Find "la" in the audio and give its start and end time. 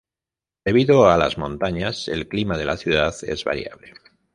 2.65-2.75